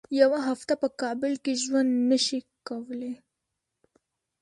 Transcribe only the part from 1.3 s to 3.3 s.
کې ژوند نه شي کولای.